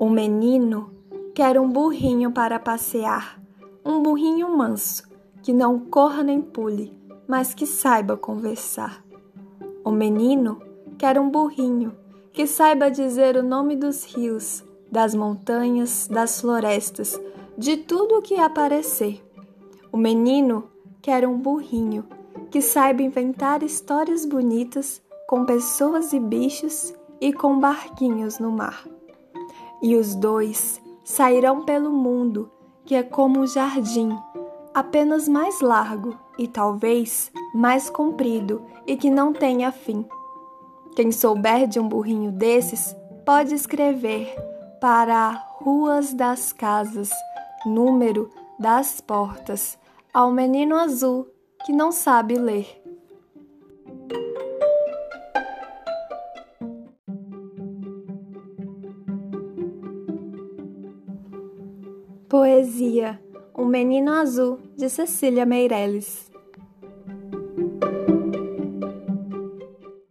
O 0.00 0.08
menino 0.08 0.90
quer 1.34 1.58
um 1.58 1.68
burrinho 1.68 2.30
para 2.30 2.60
passear, 2.60 3.42
um 3.84 4.00
burrinho 4.00 4.56
manso, 4.56 5.02
que 5.42 5.52
não 5.52 5.80
corra 5.80 6.22
nem 6.22 6.40
pule, 6.40 6.96
mas 7.26 7.52
que 7.52 7.66
saiba 7.66 8.16
conversar. 8.16 9.04
O 9.84 9.90
menino 9.90 10.62
quer 10.96 11.18
um 11.18 11.28
burrinho 11.28 11.96
que 12.32 12.46
saiba 12.46 12.88
dizer 12.88 13.36
o 13.36 13.42
nome 13.42 13.74
dos 13.74 14.04
rios, 14.04 14.62
das 14.88 15.16
montanhas, 15.16 16.06
das 16.06 16.40
florestas, 16.40 17.20
de 17.56 17.78
tudo 17.78 18.18
o 18.18 18.22
que 18.22 18.36
aparecer. 18.36 19.20
O 19.90 19.96
menino 19.96 20.70
quer 21.02 21.26
um 21.26 21.36
burrinho 21.36 22.04
que 22.52 22.62
saiba 22.62 23.02
inventar 23.02 23.64
histórias 23.64 24.24
bonitas 24.24 25.02
com 25.26 25.44
pessoas 25.44 26.12
e 26.12 26.20
bichos 26.20 26.94
e 27.20 27.32
com 27.32 27.58
barquinhos 27.58 28.38
no 28.38 28.52
mar. 28.52 28.86
E 29.80 29.94
os 29.96 30.14
dois 30.14 30.80
sairão 31.04 31.64
pelo 31.64 31.90
mundo, 31.90 32.50
que 32.84 32.94
é 32.94 33.02
como 33.02 33.40
um 33.40 33.46
jardim, 33.46 34.16
apenas 34.74 35.28
mais 35.28 35.60
largo 35.60 36.18
e 36.38 36.46
talvez 36.46 37.30
mais 37.54 37.90
comprido 37.90 38.62
e 38.86 38.96
que 38.96 39.10
não 39.10 39.32
tenha 39.32 39.72
fim. 39.72 40.04
Quem 40.94 41.12
souber 41.12 41.66
de 41.66 41.78
um 41.78 41.88
burrinho 41.88 42.32
desses 42.32 42.94
pode 43.24 43.54
escrever 43.54 44.34
para 44.80 45.30
ruas 45.60 46.12
das 46.12 46.52
casas, 46.52 47.10
número 47.64 48.30
das 48.58 49.00
portas, 49.00 49.78
ao 50.12 50.30
menino 50.30 50.76
azul 50.76 51.28
que 51.64 51.72
não 51.72 51.92
sabe 51.92 52.36
ler. 52.36 52.82
Poesia 62.28 63.18
Um 63.54 63.64
Menino 63.64 64.12
Azul, 64.12 64.58
de 64.76 64.90
Cecília 64.90 65.46
Meirelles. 65.46 66.27